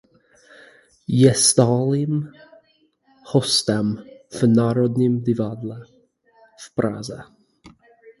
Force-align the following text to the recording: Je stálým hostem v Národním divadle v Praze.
Je 1.07 1.33
stálým 1.33 2.31
hostem 3.25 4.03
v 4.29 4.43
Národním 4.47 5.21
divadle 5.21 5.85
v 6.63 6.75
Praze. 6.75 7.17